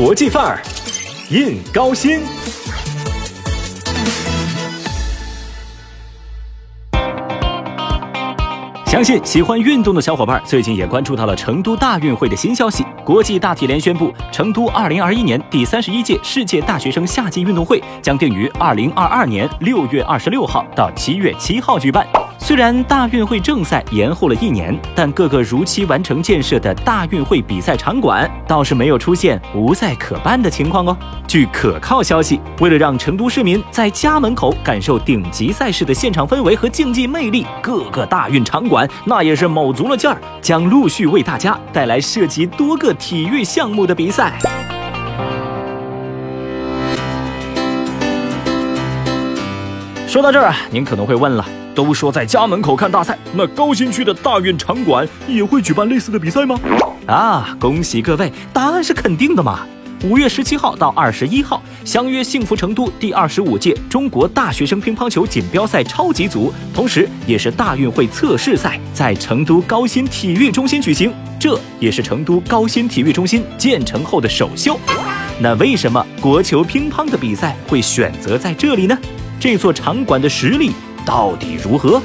[0.00, 0.62] 国际范儿，
[1.28, 2.20] 印高新。
[8.86, 12.86] 相信喜欢运动的小伙伴最近也关注到了成都大运会的新消息。
[13.04, 22.06] 国际大体联宣布，成都2021年第三十一届世界大学生夏季运动会将定于2022年6月26号到7月7号举办。
[22.40, 30.96] 虽然大运会正赛延后了一年，但各个如期完成建设的大运会比赛场馆倒是没有出现无赛可办的情况哦。
[31.26, 44.32] 据可靠消息，为了让成都市民在家门口感受顶级赛事的现场氛围和竞技魅力，各个大运场馆那也是卯足了劲儿，将陆续为大家带来涉及多个体育项目的比赛。
[50.06, 51.44] 说到这儿啊，您可能会问了。
[51.78, 56.58] 都说在家门口看大赛，那高新区的大运场馆也会举办类似的比赛吗？
[57.06, 59.60] 啊，恭喜各位，答案是肯定的嘛！
[60.02, 74.76] 五月十七号到二十一号，相约幸福成都第二十五届中国大学生乒乓球锦标赛超级组，同时也是大运会测试赛，在成都高新体育中心举行，这也是成都高新体育中心建成后的首秀。
[75.38, 78.98] 那为什么国球乒乓的比赛会选择在这里呢？
[79.38, 80.72] 这座场馆的实力。
[81.08, 82.02] 到底如何？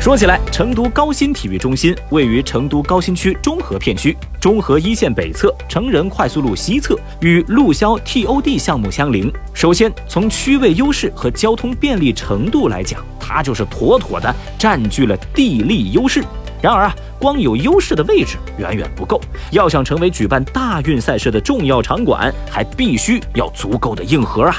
[0.00, 9.32] 说起来，成都高新体育中心位于成都高新区中和片区，中和一线北侧，成人快速路西侧，与陆骁 TOD 项目相邻。
[9.54, 16.20] 首先，从区位优势和交通便利程度来讲，它就是妥妥的占据了地利优势。
[16.60, 19.20] 然而啊，光有优势的位置远远不够，
[19.52, 24.56] 要想成为举办大运赛事的重要场馆，还必须要足够的硬核啊。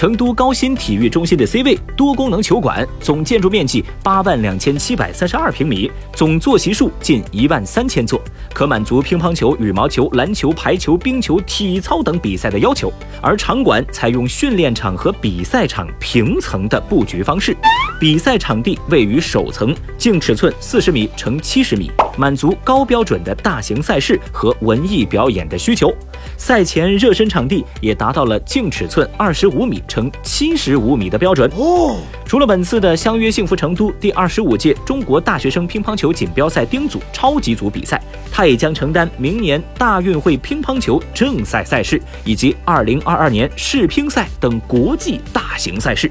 [0.00, 8.18] 成都高新体育中心的 C 位多功能球馆，总建筑面积八万两千七百三十二平米，总坐席数近一万三千座，
[8.54, 12.90] 可满足乒乓球、羽毛球、篮球、排球、冰球、体操等比赛的要求。
[13.20, 17.54] 而场馆采用训练场和比赛场平层的布局方式，
[18.00, 25.92] 比赛场地位于首层，净尺寸四十米乘七十米，满足高标准的大型赛事和文艺表演的需求。
[26.36, 31.96] 赛前热身场地也达到了净尺寸二十五米乘七十五米的标准哦。
[32.26, 38.00] 除了本次的相约幸福成都第二十五届中国大学生乒乓球锦标赛丁组超级组比赛，
[38.30, 46.10] 它也将承担明年大运会乒乓球正赛赛事以及二零二二年世乒赛等国际大型赛事。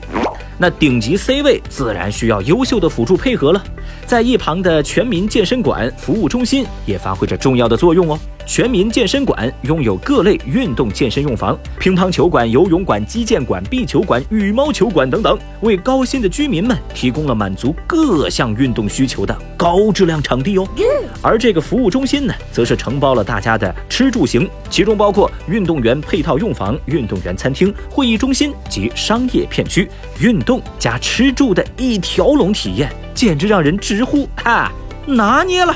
[0.58, 3.64] 那顶级 C 位自然需要优秀的辅助配合了，
[4.09, 8.20] 在一旁的全民健身馆服务中心也发挥着重要的作用哦。
[8.50, 20.68] 全民健身馆拥有各类运动健身用房，乒乓球馆、游泳馆、击剑馆、壁球馆、羽毛球馆等等，为高新的居民们提供了满足各项运动需求的高质量场地哦。
[21.22, 29.88] 而这个服务中心呢，则是承包了大家的吃住行，其中包括运动员配套用房、运动员餐厅、会议中心及商业片区，
[30.20, 34.72] 运动加吃住的一条龙体验，简直让人直呼哈
[35.06, 35.72] 拿捏了。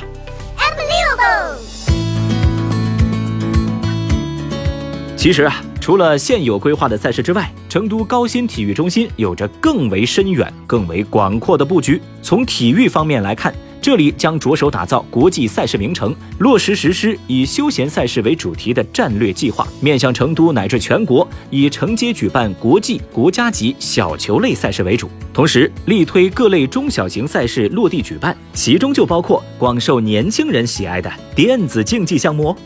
[5.23, 12.01] 其实啊，除了现有规划的赛事之外，成都高新体育中心有着更为深远、更为广阔的布局。
[12.21, 32.57] 从体育方面来看，这里将着手打造国际赛事名城，落实实施以休闲赛事为主题的战略计划，面向成都乃至全国，以承接举办国际、国家级小球类赛事为主，同时力推各类中小型赛事落地举办，其中就包括广受年轻人喜爱的电子竞技项目哦。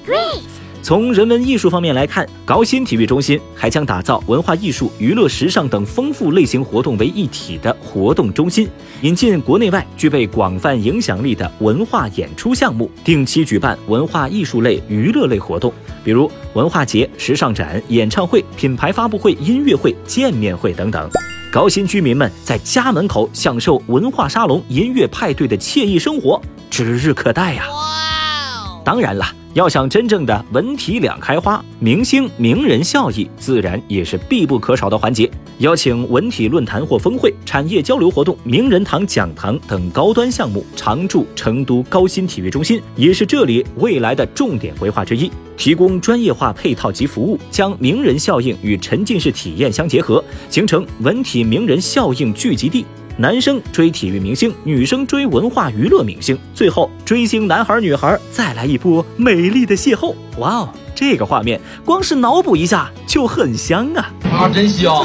[0.88, 8.70] 从人文艺术方面来看，高新体育中心还将打造文化艺术、娱乐、时尚等丰富类型活动为一体的活动中心，
[9.02, 15.74] 引进国内外具备广泛影响力的文化演出项目，定期举办文化艺术类、娱乐类活动，
[16.06, 21.10] 比如文化节、时尚展、演唱会、品牌发布会、音乐会、见面会等等。
[21.52, 27.66] 高新居民们在家门口享受文化沙龙、音乐派对的惬意生活，指日可待呀！
[27.74, 29.26] 哇，当然了。
[29.58, 35.28] 要想真正的文体两开花，明星名人效益自然也是必不可少的环节。
[35.58, 45.32] 邀请文体论坛或峰会、产业交流活动、名人堂讲堂等高端项目常驻成都高新体育中心，也是这里未来的重点规划之一。
[45.58, 52.86] 提供专业化配套及服务，将名人效应与沉浸式体验相结合，形成文体名人效应聚集地。
[53.20, 60.14] 男生追体育明星，女生追文化娱乐明星，最后追星男孩女孩再来一波美丽的邂逅。
[60.38, 64.12] 哇哦，这个画面光是脑补一下就很香啊！
[64.32, 65.04] 啊，真香！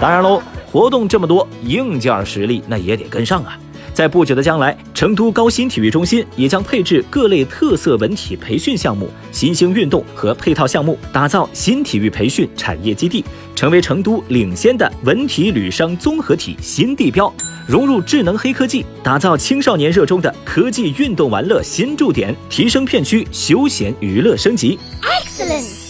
[0.00, 0.42] 当然喽，
[0.72, 3.58] 活动这么多，硬件实力那也得跟上啊。
[3.98, 13.24] 在不久的将来，成都高新体育中心也将配置各类特色文体培训项目、新兴运动和配套项目，打造新体育培训产业基地，
[13.56, 17.28] 成为成都领先的文体旅商综合体新地标。
[17.66, 24.78] 融入智能黑科技，打造青少年热衷的科技运动玩乐新驻点，提升片区休闲娱乐升级。
[25.02, 25.87] Excellent。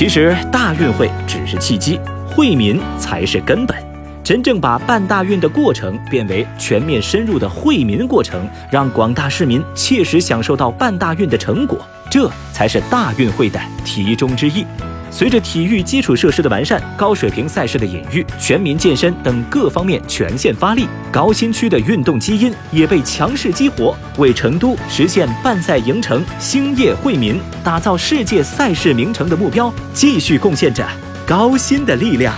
[0.00, 3.76] 其实大运会只是契机，惠民才是根本。
[4.24, 11.78] 真正把办大运的过程变为全面深入的惠民过程，让广大市民切实享受到办大运的成果，
[12.10, 14.64] 这才是大运会的题中之意。
[15.10, 30.86] 随着体育基础设施的完善、高水平赛事的引育、全民健身等各方面全线发力，高新区的运动基因也被强势激活，为成都实现办赛赢城、兴业惠民、打造世界赛事名城的目标，继续贡献着
[31.26, 32.34] 高新的力量。